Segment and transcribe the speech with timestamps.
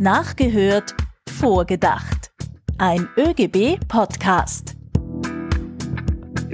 [0.00, 0.94] Nachgehört,
[1.28, 2.30] vorgedacht.
[2.78, 4.77] Ein ÖGB-Podcast.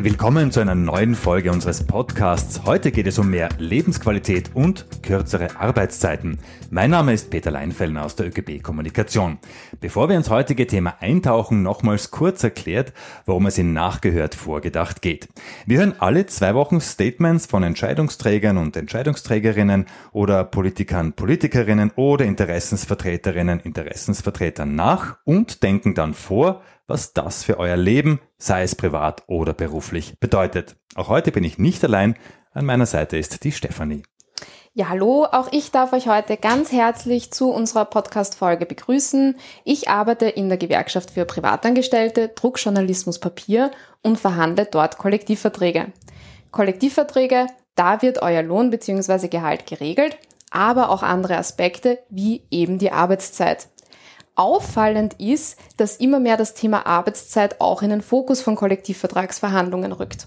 [0.05, 2.67] Willkommen zu einer neuen Folge unseres Podcasts.
[2.67, 6.41] Heute geht es um mehr Lebensqualität und kürzere Arbeitszeiten.
[6.69, 9.39] Mein Name ist Peter Leinfellner aus der ÖGB Kommunikation.
[9.81, 12.93] Bevor wir ins heutige Thema eintauchen, nochmals kurz erklärt,
[13.25, 15.29] worum es in Nachgehört vorgedacht geht.
[15.65, 23.61] Wir hören alle zwei Wochen Statements von Entscheidungsträgern und Entscheidungsträgerinnen oder Politikern, Politikerinnen oder Interessensvertreterinnen,
[23.61, 29.53] Interessensvertretern nach und denken dann vor, was das für euer Leben, sei es privat oder
[29.53, 30.77] beruflich, bedeutet.
[30.95, 32.17] Auch heute bin ich nicht allein.
[32.53, 34.03] An meiner Seite ist die Stefanie.
[34.77, 39.37] Ja, hallo, auch ich darf euch heute ganz herzlich zu unserer Podcast-Folge begrüßen.
[39.63, 43.71] Ich arbeite in der Gewerkschaft für Privatangestellte, Druckjournalismus Papier
[44.03, 45.93] und verhandle dort Kollektivverträge.
[46.51, 49.29] Kollektivverträge, da wird euer Lohn bzw.
[49.29, 50.19] Gehalt geregelt,
[50.51, 53.69] aber auch andere Aspekte wie eben die Arbeitszeit.
[54.37, 60.27] Auffallend ist, dass immer mehr das Thema Arbeitszeit auch in den Fokus von Kollektivvertragsverhandlungen rückt.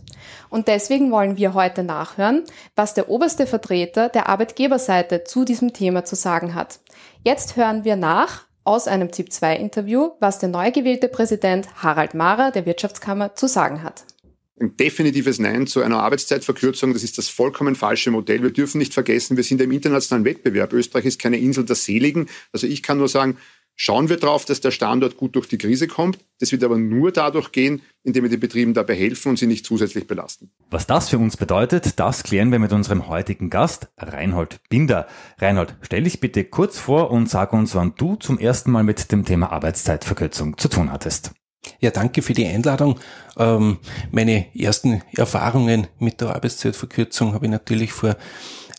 [0.49, 2.43] Und deswegen wollen wir heute nachhören,
[2.75, 6.79] was der oberste Vertreter der Arbeitgeberseite zu diesem Thema zu sagen hat.
[7.23, 12.65] Jetzt hören wir nach aus einem ZIP-2-Interview, was der neu gewählte Präsident Harald Mahrer der
[12.65, 14.05] Wirtschaftskammer zu sagen hat.
[14.59, 18.41] Ein definitives Nein zu einer Arbeitszeitverkürzung, das ist das vollkommen falsche Modell.
[18.41, 20.73] Wir dürfen nicht vergessen, wir sind im internationalen Wettbewerb.
[20.73, 22.27] Österreich ist keine Insel der Seligen.
[22.51, 23.37] Also ich kann nur sagen,
[23.79, 26.17] Schauen wir darauf, dass der Standort gut durch die Krise kommt.
[26.39, 29.67] Das wird aber nur dadurch gehen, indem wir den Betrieben dabei helfen und sie nicht
[29.67, 30.49] zusätzlich belasten.
[30.71, 35.05] Was das für uns bedeutet, das klären wir mit unserem heutigen Gast, Reinhold Binder.
[35.37, 39.11] Reinhold, stell dich bitte kurz vor und sag uns, wann du zum ersten Mal mit
[39.11, 41.33] dem Thema Arbeitszeitverkürzung zu tun hattest.
[41.79, 42.99] Ja, danke für die Einladung.
[43.37, 43.77] Ähm,
[44.09, 48.15] meine ersten Erfahrungen mit der Arbeitszeitverkürzung habe ich natürlich vor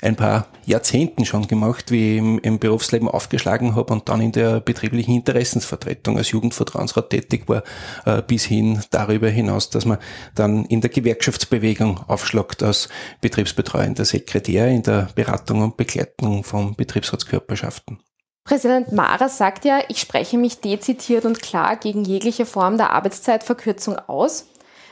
[0.01, 4.61] ein paar Jahrzehnten schon gemacht, wie ich im, Berufsleben aufgeschlagen habe und dann in der
[4.61, 7.63] betrieblichen Interessensvertretung als Jugendvertrauensrat tätig war,
[8.05, 9.99] äh, bis hin darüber hinaus, dass man
[10.35, 12.89] dann in der Gewerkschaftsbewegung aufschlagt als
[13.21, 17.99] betriebsbetreuender Sekretär in der Beratung und Begleitung von Betriebsratskörperschaften.
[18.45, 23.99] Präsident Mara sagt ja, ich spreche mich dezidiert und klar gegen jegliche Form der Arbeitszeitverkürzung
[23.99, 24.47] aus.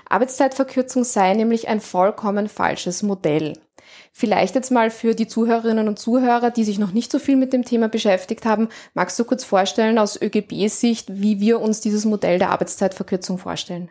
[0.09, 3.55] Arbeitszeitverkürzung sei nämlich ein vollkommen falsches Modell.
[4.19, 7.53] Vielleicht jetzt mal für die Zuhörerinnen und Zuhörer, die sich noch nicht so viel mit
[7.53, 12.39] dem Thema beschäftigt haben, magst du kurz vorstellen aus ÖGB-Sicht, wie wir uns dieses Modell
[12.39, 13.91] der Arbeitszeitverkürzung vorstellen?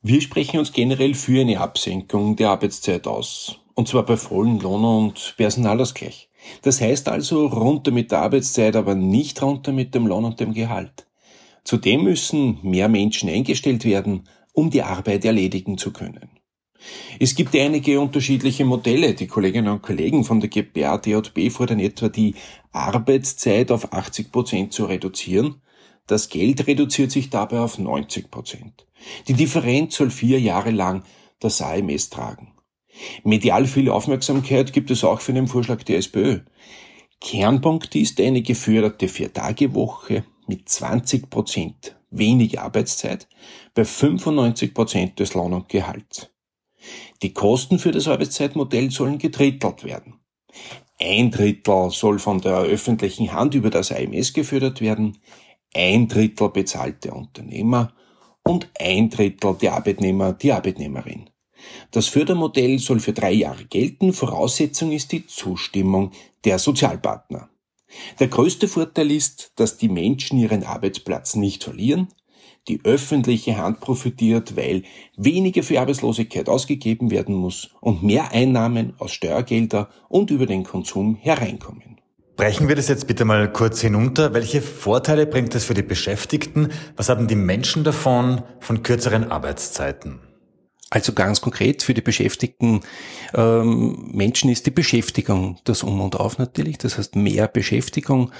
[0.00, 3.58] Wir sprechen uns generell für eine Absenkung der Arbeitszeit aus.
[3.74, 6.30] Und zwar bei vollen Lohn- und Personalausgleich.
[6.62, 10.54] Das heißt also runter mit der Arbeitszeit, aber nicht runter mit dem Lohn und dem
[10.54, 11.08] Gehalt.
[11.64, 16.33] Zudem müssen mehr Menschen eingestellt werden, um die Arbeit erledigen zu können.
[17.18, 19.14] Es gibt einige unterschiedliche Modelle.
[19.14, 22.34] Die Kolleginnen und Kollegen von der GPA DJB fordern etwa die
[22.72, 25.62] Arbeitszeit auf 80 Prozent zu reduzieren.
[26.06, 28.86] Das Geld reduziert sich dabei auf 90 Prozent.
[29.28, 31.04] Die Differenz soll vier Jahre lang
[31.40, 32.52] das AMS tragen.
[33.22, 36.40] Medial viel Aufmerksamkeit gibt es auch für den Vorschlag der SPÖ.
[37.20, 43.28] Kernpunkt ist eine geförderte Vier-Tage-Woche mit 20 Prozent weniger Arbeitszeit
[43.74, 46.33] bei 95 Prozent des Lohn- und Gehalts.
[47.22, 50.20] Die Kosten für das Arbeitszeitmodell sollen gedrittelt werden.
[51.00, 55.18] Ein Drittel soll von der öffentlichen Hand über das AMS gefördert werden,
[55.74, 57.92] ein Drittel bezahlt der Unternehmer
[58.44, 61.30] und ein Drittel der Arbeitnehmer, die Arbeitnehmerin.
[61.90, 66.12] Das Fördermodell soll für drei Jahre gelten, Voraussetzung ist die Zustimmung
[66.44, 67.48] der Sozialpartner.
[68.18, 72.08] Der größte Vorteil ist, dass die Menschen ihren Arbeitsplatz nicht verlieren,
[72.68, 74.82] die öffentliche Hand profitiert, weil
[75.16, 81.16] weniger für Arbeitslosigkeit ausgegeben werden muss und mehr Einnahmen aus Steuergelder und über den Konsum
[81.16, 82.00] hereinkommen.
[82.36, 84.34] Brechen wir das jetzt bitte mal kurz hinunter.
[84.34, 86.70] Welche Vorteile bringt es für die Beschäftigten?
[86.96, 90.18] Was haben die Menschen davon von kürzeren Arbeitszeiten?
[90.90, 92.80] Also ganz konkret für die beschäftigten
[93.34, 96.78] ähm, Menschen ist die Beschäftigung das Um und Auf natürlich.
[96.78, 98.30] Das heißt mehr Beschäftigung.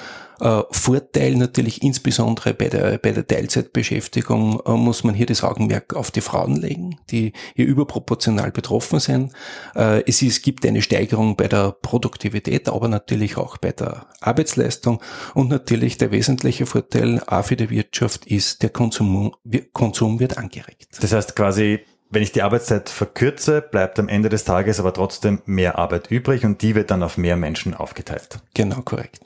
[0.40, 5.94] Äh, Vorteil natürlich insbesondere bei der, bei der Teilzeitbeschäftigung äh, muss man hier das Augenmerk
[5.94, 9.32] auf die Frauen legen, die hier überproportional betroffen sind.
[9.74, 15.00] Äh, es ist, gibt eine Steigerung bei der Produktivität, aber natürlich auch bei der Arbeitsleistung.
[15.34, 19.34] Und natürlich der wesentliche Vorteil auch für die Wirtschaft ist, der Konsum,
[19.72, 20.88] Konsum wird angeregt.
[21.00, 25.42] Das heißt quasi wenn ich die Arbeitszeit verkürze, bleibt am Ende des Tages aber trotzdem
[25.46, 28.38] mehr Arbeit übrig und die wird dann auf mehr Menschen aufgeteilt.
[28.54, 29.20] Genau, korrekt.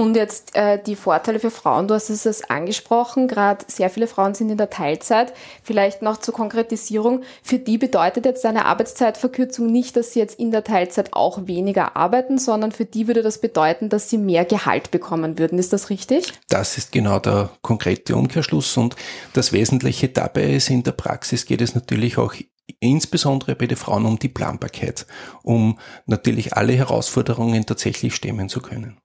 [0.00, 4.34] Und jetzt äh, die Vorteile für Frauen, du hast es angesprochen, gerade sehr viele Frauen
[4.34, 5.34] sind in der Teilzeit.
[5.62, 10.52] Vielleicht noch zur Konkretisierung, für die bedeutet jetzt eine Arbeitszeitverkürzung nicht, dass sie jetzt in
[10.52, 14.90] der Teilzeit auch weniger arbeiten, sondern für die würde das bedeuten, dass sie mehr Gehalt
[14.90, 15.58] bekommen würden.
[15.58, 16.32] Ist das richtig?
[16.48, 18.96] Das ist genau der konkrete Umkehrschluss und
[19.34, 22.32] das Wesentliche dabei ist, in der Praxis geht es natürlich auch
[22.78, 25.04] insbesondere bei den Frauen um die Planbarkeit,
[25.42, 28.96] um natürlich alle Herausforderungen tatsächlich stemmen zu können.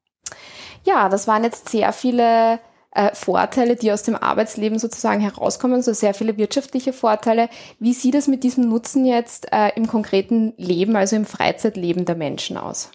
[0.86, 2.60] Ja, das waren jetzt sehr viele
[2.92, 7.50] äh, Vorteile, die aus dem Arbeitsleben sozusagen herauskommen, so sehr viele wirtschaftliche Vorteile.
[7.80, 12.16] Wie sieht es mit diesem Nutzen jetzt äh, im konkreten Leben, also im Freizeitleben der
[12.16, 12.92] Menschen aus?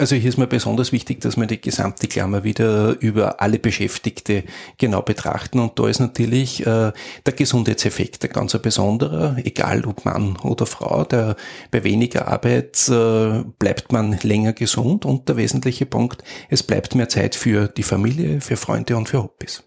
[0.00, 4.44] Also hier ist mir besonders wichtig, dass wir die gesamte Klammer wieder über alle Beschäftigte
[4.78, 5.58] genau betrachten.
[5.58, 6.92] Und da ist natürlich äh,
[7.26, 11.02] der Gesundheitseffekt ein ganz besonderer, egal ob Mann oder Frau.
[11.02, 11.34] Der,
[11.72, 17.08] bei weniger Arbeit äh, bleibt man länger gesund und der wesentliche Punkt, es bleibt mehr
[17.08, 19.64] Zeit für die Familie, für Freunde und für Hobbys.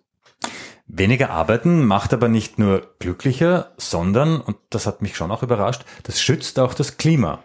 [0.87, 5.83] Weniger arbeiten macht aber nicht nur glücklicher, sondern, und das hat mich schon auch überrascht,
[6.03, 7.43] das schützt auch das Klima.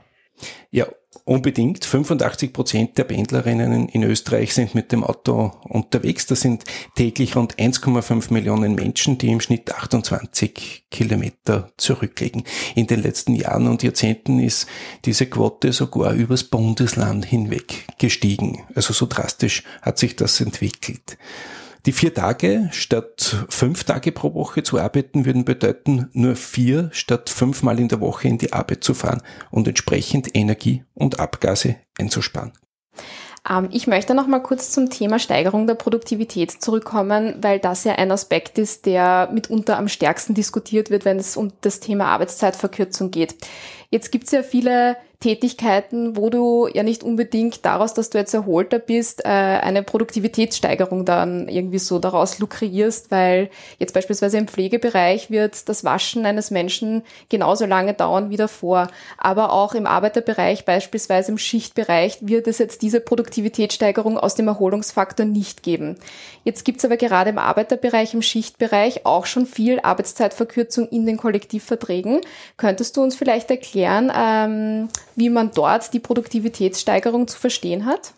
[0.71, 0.87] Ja,
[1.29, 1.85] Unbedingt.
[1.85, 6.27] 85 Prozent der Pendlerinnen in Österreich sind mit dem Auto unterwegs.
[6.27, 6.63] Das sind
[6.95, 12.45] täglich rund 1,5 Millionen Menschen, die im Schnitt 28 Kilometer zurücklegen.
[12.77, 14.69] In den letzten Jahren und Jahrzehnten ist
[15.05, 18.63] diese Quote sogar übers Bundesland hinweg gestiegen.
[18.77, 21.19] Also so drastisch hat sich das entwickelt.
[21.87, 27.31] Die vier Tage statt fünf Tage pro Woche zu arbeiten würden bedeuten, nur vier statt
[27.31, 29.23] fünfmal in der Woche in die Arbeit zu fahren
[29.53, 32.53] und entsprechend Energie und Abgase einzusparen.
[33.49, 37.93] Ähm, ich möchte noch mal kurz zum Thema Steigerung der Produktivität zurückkommen, weil das ja
[37.93, 43.13] ein Aspekt ist, der mitunter am stärksten diskutiert wird, wenn es um das Thema Arbeitszeitverkürzung
[43.13, 43.37] geht.
[43.91, 44.97] Jetzt gibt es ja viele
[45.27, 51.05] Tätigkeiten, wo du ja nicht unbedingt daraus, dass du jetzt erholter bist, äh, eine Produktivitätssteigerung
[51.05, 53.51] dann irgendwie so daraus lukrierst, weil
[53.81, 58.87] jetzt beispielsweise im Pflegebereich wird das Waschen eines Menschen genauso lange dauern wie davor.
[59.19, 65.27] Aber auch im Arbeiterbereich, beispielsweise im Schichtbereich, wird es jetzt diese Produktivitätssteigerung aus dem Erholungsfaktor
[65.27, 65.97] nicht geben.
[66.45, 71.17] Jetzt gibt es aber gerade im Arbeiterbereich, im Schichtbereich auch schon viel Arbeitszeitverkürzung in den
[71.17, 72.21] Kollektivverträgen.
[72.57, 78.13] Könntest du uns vielleicht erklären, ähm, wie man dort die Produktivitätssteigerung zu verstehen hat?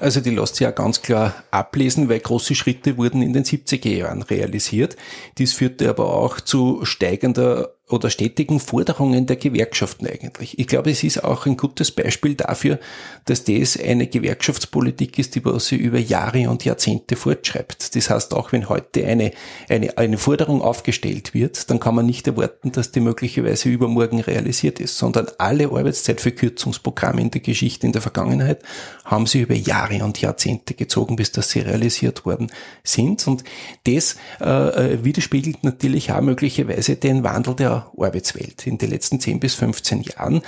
[0.00, 3.88] Also die lässt sich ja ganz klar ablesen, weil große Schritte wurden in den 70er
[3.88, 4.96] Jahren realisiert.
[5.38, 10.58] Dies führte aber auch zu steigender oder stetigen Forderungen der Gewerkschaften eigentlich.
[10.58, 12.78] Ich glaube, es ist auch ein gutes Beispiel dafür,
[13.26, 17.94] dass das eine Gewerkschaftspolitik ist, die was sie über Jahre und Jahrzehnte fortschreibt.
[17.94, 19.32] Das heißt, auch wenn heute eine,
[19.68, 24.80] eine, eine Forderung aufgestellt wird, dann kann man nicht erwarten, dass die möglicherweise übermorgen realisiert
[24.80, 28.62] ist, sondern alle Arbeitszeitverkürzungsprogramme in der Geschichte in der Vergangenheit
[29.04, 32.50] haben sie über Jahre und Jahrzehnte gezogen, bis dass sie realisiert worden
[32.82, 33.26] sind.
[33.28, 33.44] Und
[33.84, 38.66] das äh, äh widerspiegelt natürlich auch möglicherweise den Wandel der Arbeitswelt.
[38.66, 40.42] In den letzten 10 bis 15 Jahren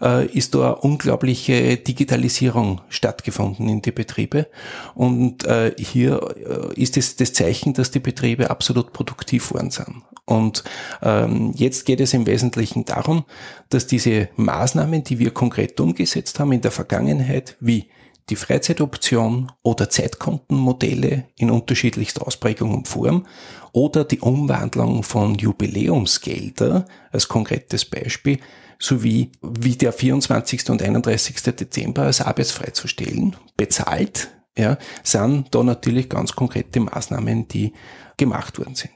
[0.00, 4.46] äh, ist da unglaubliche Digitalisierung stattgefunden in die Betriebe.
[4.94, 10.02] Und äh, hier äh, ist es das Zeichen, dass die Betriebe absolut produktiv worden sind.
[10.24, 10.62] Und
[11.02, 13.24] ähm, jetzt geht es im Wesentlichen darum,
[13.68, 17.86] dass diese Maßnahmen, die wir konkret umgesetzt haben in der Vergangenheit, wie
[18.28, 23.26] die Freizeitoption oder Zeitkontenmodelle in unterschiedlichster Ausprägung und Form
[23.72, 28.38] oder die Umwandlung von Jubiläumsgelder als konkretes Beispiel
[28.78, 30.70] sowie wie der 24.
[30.70, 31.42] und 31.
[31.42, 37.72] Dezember als arbeitsfrei zu stellen, bezahlt, ja, sind da natürlich ganz konkrete Maßnahmen, die
[38.16, 38.92] gemacht worden sind.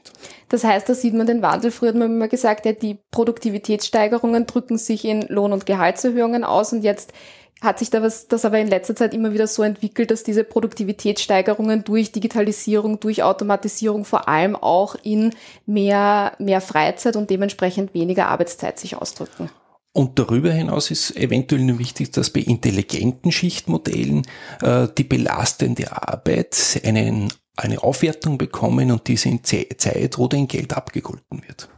[0.49, 1.71] Das heißt, da sieht man den Wandel.
[1.71, 6.73] Früher hat man immer gesagt, ja, die Produktivitätssteigerungen drücken sich in Lohn- und Gehaltserhöhungen aus
[6.73, 7.13] und jetzt
[7.61, 10.43] hat sich da was, das aber in letzter Zeit immer wieder so entwickelt, dass diese
[10.43, 15.33] Produktivitätssteigerungen durch Digitalisierung, durch Automatisierung vor allem auch in
[15.65, 19.49] mehr, mehr Freizeit und dementsprechend weniger Arbeitszeit sich ausdrücken.
[19.93, 24.27] Und darüber hinaus ist eventuell nur wichtig, dass bei intelligenten Schichtmodellen
[24.61, 30.73] äh, die belastende Arbeit einen, eine Aufwertung bekommen und diese in Zeit oder in Geld
[30.73, 31.69] abgegolten wird.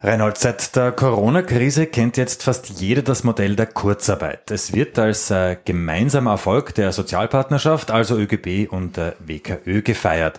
[0.00, 4.48] Reinhold, seit der Corona-Krise kennt jetzt fast jeder das Modell der Kurzarbeit.
[4.48, 10.38] Es wird als äh, gemeinsamer Erfolg der Sozialpartnerschaft, also ÖGB und äh, WKÖ gefeiert.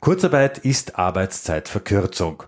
[0.00, 2.42] Kurzarbeit ist Arbeitszeitverkürzung.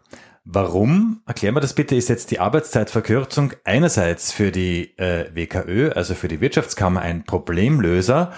[0.45, 6.17] Warum, erklären wir das bitte, ist jetzt die Arbeitszeitverkürzung einerseits für die äh, WKÖ, also
[6.17, 8.33] für die Wirtschaftskammer, ein Problemlöser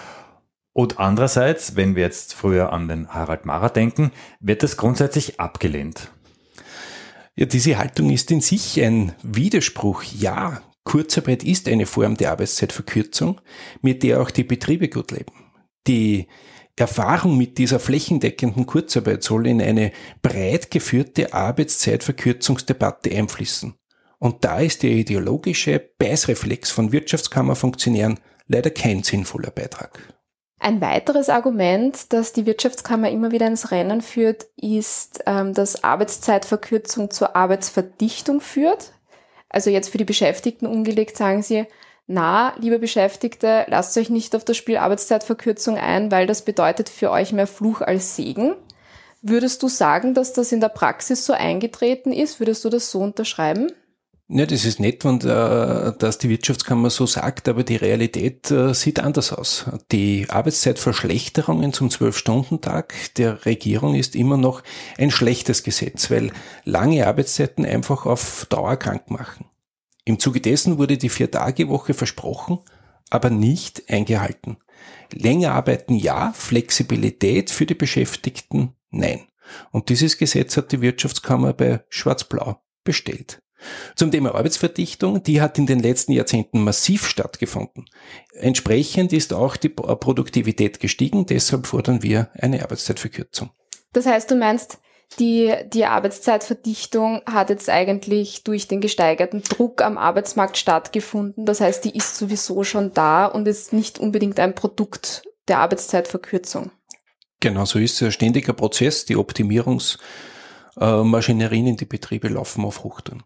[0.74, 6.10] und andererseits, wenn wir jetzt früher an den Harald Mara denken, wird es grundsätzlich abgelehnt.
[7.40, 10.02] Ja, diese Haltung ist in sich ein Widerspruch.
[10.02, 13.40] Ja, Kurzarbeit ist eine Form der Arbeitszeitverkürzung,
[13.80, 15.32] mit der auch die Betriebe gut leben.
[15.86, 16.26] Die
[16.76, 23.72] Erfahrung mit dieser flächendeckenden Kurzarbeit soll in eine breit geführte Arbeitszeitverkürzungsdebatte einfließen.
[24.18, 30.12] Und da ist der ideologische Beißreflex von Wirtschaftskammerfunktionären leider kein sinnvoller Beitrag.
[30.62, 37.10] Ein weiteres Argument, das die Wirtschaftskammer immer wieder ins Rennen führt, ist, ähm, dass Arbeitszeitverkürzung
[37.10, 38.92] zur Arbeitsverdichtung führt.
[39.48, 41.66] Also jetzt für die Beschäftigten umgelegt sagen sie,
[42.06, 47.10] na, liebe Beschäftigte, lasst euch nicht auf das Spiel Arbeitszeitverkürzung ein, weil das bedeutet für
[47.10, 48.54] euch mehr Fluch als Segen.
[49.22, 52.38] Würdest du sagen, dass das in der Praxis so eingetreten ist?
[52.38, 53.72] Würdest du das so unterschreiben?
[54.32, 58.72] Ja, das ist nett, wenn äh, das die Wirtschaftskammer so sagt, aber die Realität äh,
[58.74, 59.66] sieht anders aus.
[59.90, 64.62] Die Arbeitszeitverschlechterungen zum Zwölf-Stunden-Tag der Regierung ist immer noch
[64.98, 66.30] ein schlechtes Gesetz, weil
[66.64, 69.46] lange Arbeitszeiten einfach auf Dauer krank machen.
[70.04, 72.60] Im Zuge dessen wurde die Vier-Tage-Woche versprochen,
[73.10, 74.58] aber nicht eingehalten.
[75.12, 79.22] Länger arbeiten ja, Flexibilität für die Beschäftigten nein.
[79.72, 83.42] Und dieses Gesetz hat die Wirtschaftskammer bei Schwarz-Blau bestellt.
[83.96, 87.86] Zum Thema Arbeitsverdichtung, die hat in den letzten Jahrzehnten massiv stattgefunden.
[88.32, 93.50] Entsprechend ist auch die Produktivität gestiegen, deshalb fordern wir eine Arbeitszeitverkürzung.
[93.92, 94.78] Das heißt, du meinst,
[95.18, 101.46] die, die Arbeitszeitverdichtung hat jetzt eigentlich durch den gesteigerten Druck am Arbeitsmarkt stattgefunden.
[101.46, 106.70] Das heißt, die ist sowieso schon da und ist nicht unbedingt ein Produkt der Arbeitszeitverkürzung.
[107.40, 109.06] Genau, so ist es ein ständiger Prozess.
[109.06, 113.24] Die Optimierungsmaschinerien in die Betriebe laufen auf Hochtouren.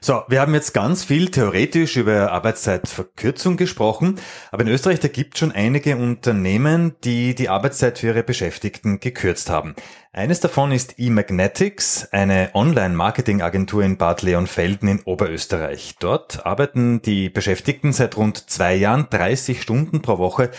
[0.00, 4.20] So, wir haben jetzt ganz viel theoretisch über Arbeitszeitverkürzung gesprochen,
[4.52, 9.00] aber in Österreich, da gibt es schon einige Unternehmen, die die Arbeitszeit für ihre Beschäftigten
[9.00, 9.74] gekürzt haben.
[10.12, 15.96] Eines davon ist eMagnetics, eine Online-Marketing-Agentur in Bad Leonfelden in Oberösterreich.
[15.98, 20.50] Dort arbeiten die Beschäftigten seit rund zwei Jahren 30 Stunden pro Woche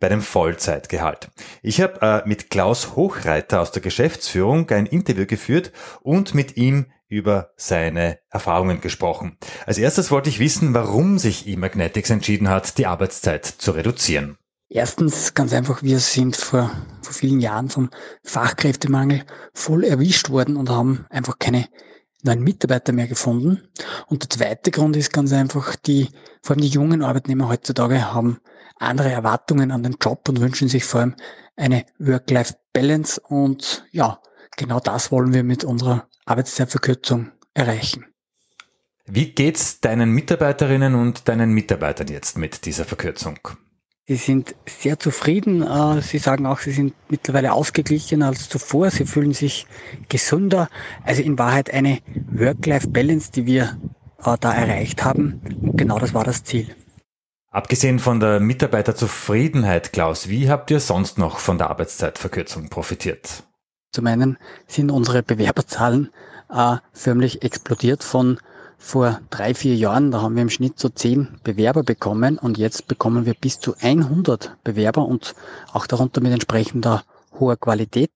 [0.00, 1.30] bei dem Vollzeitgehalt.
[1.62, 6.86] Ich habe äh, mit Klaus Hochreiter aus der Geschäftsführung ein Interview geführt und mit ihm
[7.08, 9.36] über seine Erfahrungen gesprochen.
[9.64, 14.38] Als erstes wollte ich wissen, warum sich eMagnetics entschieden hat, die Arbeitszeit zu reduzieren.
[14.68, 16.70] Erstens ganz einfach, wir sind vor,
[17.00, 17.90] vor vielen Jahren vom
[18.24, 21.68] Fachkräftemangel voll erwischt worden und haben einfach keine
[22.22, 23.62] neuen Mitarbeiter mehr gefunden.
[24.08, 26.08] Und der zweite Grund ist ganz einfach, die,
[26.42, 28.40] vor allem die jungen Arbeitnehmer heutzutage haben
[28.78, 31.14] andere Erwartungen an den Job und wünschen sich vor allem
[31.56, 34.20] eine Work-Life-Balance und ja,
[34.56, 38.04] genau das wollen wir mit unserer Arbeitszeitverkürzung erreichen.
[39.06, 43.38] Wie geht's deinen Mitarbeiterinnen und deinen Mitarbeitern jetzt mit dieser Verkürzung?
[44.08, 45.62] Sie sind sehr zufrieden.
[45.62, 48.90] Äh, sie sagen auch, sie sind mittlerweile ausgeglichener als zuvor.
[48.90, 49.66] Sie fühlen sich
[50.08, 50.68] gesünder.
[51.04, 51.98] Also in Wahrheit eine
[52.32, 53.78] Work-Life-Balance, die wir
[54.24, 55.40] äh, da erreicht haben.
[55.60, 56.74] Und genau das war das Ziel.
[57.50, 63.44] Abgesehen von der Mitarbeiterzufriedenheit, Klaus, wie habt ihr sonst noch von der Arbeitszeitverkürzung profitiert?
[63.96, 64.36] Zum einen
[64.66, 66.10] sind unsere Bewerberzahlen
[66.50, 68.38] äh, förmlich explodiert von
[68.76, 72.88] vor drei, vier Jahren, da haben wir im Schnitt so zehn Bewerber bekommen und jetzt
[72.88, 75.34] bekommen wir bis zu 100 Bewerber und
[75.72, 77.04] auch darunter mit entsprechender
[77.40, 78.12] hoher Qualität.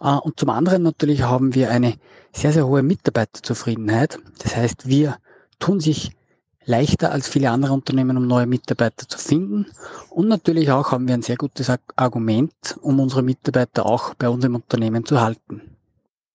[0.00, 1.98] Äh, und zum anderen natürlich haben wir eine
[2.32, 4.18] sehr, sehr hohe Mitarbeiterzufriedenheit.
[4.38, 5.18] Das heißt, wir
[5.58, 6.12] tun sich
[6.70, 9.66] leichter als viele andere Unternehmen, um neue Mitarbeiter zu finden.
[10.08, 14.44] Und natürlich auch haben wir ein sehr gutes Argument, um unsere Mitarbeiter auch bei uns
[14.44, 15.62] im Unternehmen zu halten.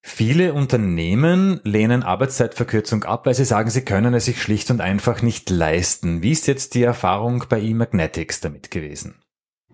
[0.07, 5.23] Viele Unternehmen lehnen Arbeitszeitverkürzung ab, weil sie sagen, sie können es sich schlicht und einfach
[5.23, 6.21] nicht leisten.
[6.21, 9.15] Wie ist jetzt die Erfahrung bei eMagnetics damit gewesen?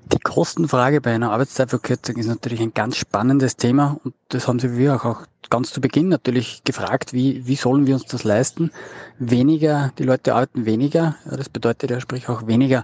[0.05, 4.77] Die Kostenfrage bei einer Arbeitszeitverkürzung ist natürlich ein ganz spannendes Thema und das haben Sie
[4.77, 8.71] wir auch, auch ganz zu Beginn natürlich gefragt, wie, wie sollen wir uns das leisten?
[9.19, 12.83] Weniger, die Leute arbeiten weniger, das bedeutet ja sprich auch weniger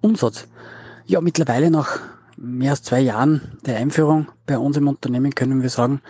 [0.00, 0.46] Umsatz.
[1.06, 2.00] Ja, mittlerweile nach
[2.40, 6.00] mehr als zwei Jahren der Einführung bei uns im Unternehmen können wir sagen,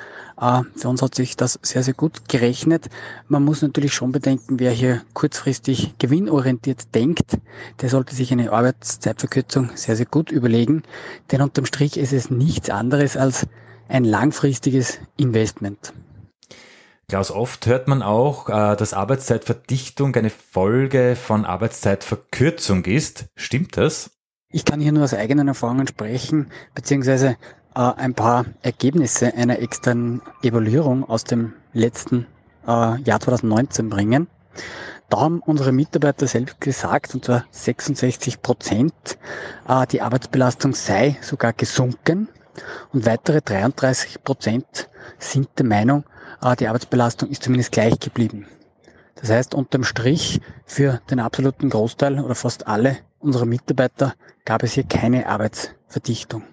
[0.41, 2.89] äh, für uns hat sich das sehr, sehr gut gerechnet.
[3.29, 7.39] Man muss natürlich schon bedenken, wer hier kurzfristig gewinnorientiert denkt,
[7.81, 10.83] der sollte sich eine Arbeitszeitverkürzung sehr, sehr gut überlegen.
[11.33, 13.47] Denn unterm Strich ist es nichts anderes als
[13.89, 15.95] ein langfristiges Investment.
[17.09, 23.29] Klaus, oft hört man auch, äh, dass Arbeitszeitverdichtung eine Folge von Arbeitszeitverkürzung ist.
[23.35, 24.18] Stimmt das?
[24.51, 27.37] Ich kann hier nur aus eigenen Erfahrungen sprechen, beziehungsweise
[27.75, 32.27] äh, ein paar Ergebnisse einer externen Evaluierung aus dem letzten
[32.67, 34.27] äh, Jahr 2019 bringen.
[35.11, 39.19] Da haben unsere Mitarbeiter selbst gesagt, und zwar 66 Prozent,
[39.69, 42.31] äh, die Arbeitsbelastung sei sogar gesunken
[42.95, 44.89] und weitere 33 Prozent
[45.19, 46.05] sind der Meinung,
[46.41, 48.47] äh, die Arbeitsbelastung ist zumindest gleich geblieben.
[49.21, 54.73] Das heißt, unterm Strich für den absoluten Großteil oder fast alle unserer Mitarbeiter gab es
[54.73, 56.45] hier keine Arbeitsverdichtung.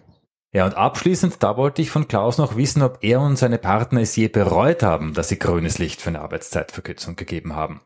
[0.51, 4.01] Ja, und abschließend, da wollte ich von Klaus noch wissen, ob er und seine Partner
[4.01, 7.81] es je bereut haben, dass sie grünes Licht für eine Arbeitszeitverkürzung gegeben haben.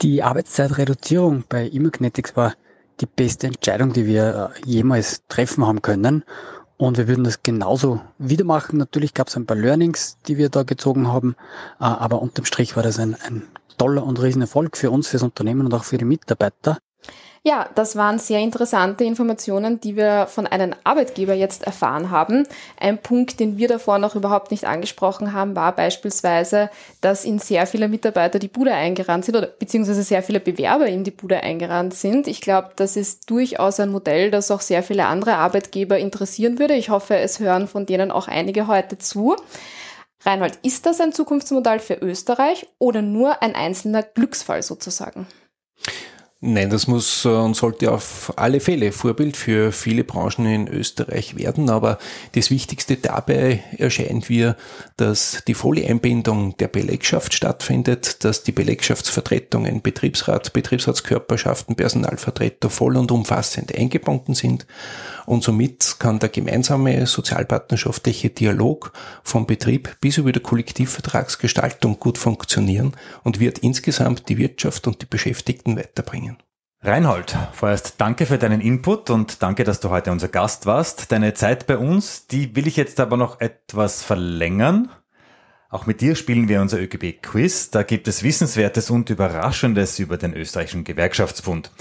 [0.00, 2.54] Die Arbeitszeitreduzierung bei Immagnetics war
[3.00, 6.24] die beste Entscheidung, die wir äh, jemals treffen haben können.
[6.78, 8.78] Und wir würden das genauso wieder machen.
[8.78, 11.34] Natürlich gab es ein paar Learnings, die wir da gezogen haben,
[11.80, 13.42] äh, aber unterm Strich war das ein, ein
[13.78, 16.78] toller und riesen Erfolg für uns, fürs Unternehmen und auch für die Mitarbeiter.
[17.44, 22.46] Ja, das waren sehr interessante Informationen, die wir von einem Arbeitgeber jetzt erfahren haben.
[22.78, 26.68] Ein Punkt, den wir davor noch überhaupt nicht angesprochen haben, war beispielsweise,
[27.00, 31.04] dass in sehr viele Mitarbeiter die Bude eingerannt sind oder beziehungsweise sehr viele Bewerber in
[31.04, 32.26] die Bude eingerannt sind.
[32.26, 36.74] Ich glaube, das ist durchaus ein Modell, das auch sehr viele andere Arbeitgeber interessieren würde.
[36.74, 39.36] Ich hoffe, es hören von denen auch einige heute zu.
[40.24, 45.28] Reinhold, ist das ein Zukunftsmodell für Österreich oder nur ein einzelner Glücksfall sozusagen?
[46.40, 51.36] Nein, das muss äh, und sollte auf alle Fälle Vorbild für viele Branchen in Österreich
[51.36, 51.68] werden.
[51.68, 51.98] Aber
[52.36, 54.56] das Wichtigste dabei erscheint mir,
[54.96, 63.10] dass die volle Einbindung der Belegschaft stattfindet, dass die Belegschaftsvertretungen, Betriebsrat, Betriebsratskörperschaften, Personalvertreter voll und
[63.10, 64.64] umfassend eingebunden sind.
[65.26, 68.92] Und somit kann der gemeinsame sozialpartnerschaftliche Dialog
[69.24, 72.92] vom Betrieb bis über die Kollektivvertragsgestaltung gut funktionieren
[73.24, 76.37] und wird insgesamt die Wirtschaft und die Beschäftigten weiterbringen.
[76.80, 81.10] Reinhold, vorerst danke für deinen Input und danke, dass du heute unser Gast warst.
[81.10, 84.88] Deine Zeit bei uns, die will ich jetzt aber noch etwas verlängern.
[85.70, 87.70] Auch mit dir spielen wir unser ÖGB-Quiz.
[87.70, 91.72] Da gibt es Wissenswertes und Überraschendes über den österreichischen Gewerkschaftsbund.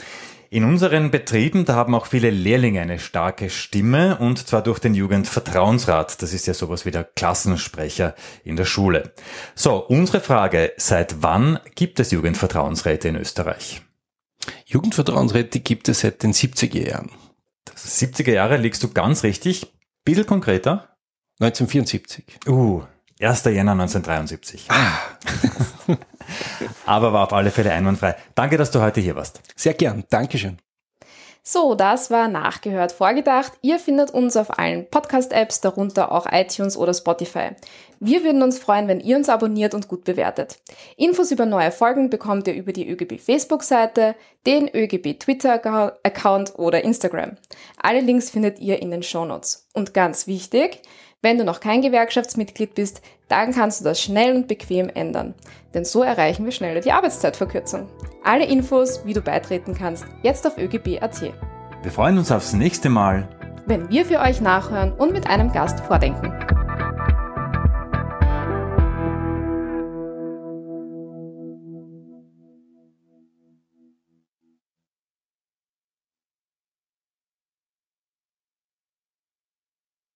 [0.50, 4.96] In unseren Betrieben, da haben auch viele Lehrlinge eine starke Stimme und zwar durch den
[4.96, 6.24] Jugendvertrauensrat.
[6.24, 9.14] Das ist ja sowas wie der Klassensprecher in der Schule.
[9.54, 13.84] So, unsere Frage, seit wann gibt es Jugendvertrauensräte in Österreich?
[14.66, 17.12] Jugendvertrauensräte gibt es seit den 70er Jahren.
[17.76, 19.74] 70er Jahre liegst du ganz richtig.
[20.04, 20.98] Bisschen konkreter?
[21.40, 22.26] 1974.
[22.48, 22.84] Uh,
[23.20, 23.44] 1.
[23.46, 24.66] Jänner 1973.
[24.70, 25.00] Ah.
[26.86, 28.16] Aber war auf alle Fälle einwandfrei.
[28.36, 29.42] Danke, dass du heute hier warst.
[29.56, 30.04] Sehr gern.
[30.10, 30.58] Dankeschön.
[31.50, 33.54] So, das war nachgehört vorgedacht.
[33.62, 37.52] Ihr findet uns auf allen Podcast-Apps, darunter auch iTunes oder Spotify.
[38.02, 40.60] Wir würden uns freuen, wenn ihr uns abonniert und gut bewertet.
[40.98, 47.38] Infos über neue Folgen bekommt ihr über die ÖGB Facebook-Seite, den ÖGB Twitter-Account oder Instagram.
[47.82, 49.70] Alle Links findet ihr in den Shownotes.
[49.74, 50.82] Und ganz wichtig,
[51.22, 55.34] wenn du noch kein Gewerkschaftsmitglied bist, dann kannst du das schnell und bequem ändern.
[55.74, 57.88] Denn so erreichen wir schneller die Arbeitszeitverkürzung.
[58.24, 61.22] Alle Infos, wie du beitreten kannst, jetzt auf ÖGB.at.
[61.82, 63.28] Wir freuen uns aufs nächste Mal,
[63.66, 66.34] wenn wir für euch nachhören und mit einem Gast vordenken.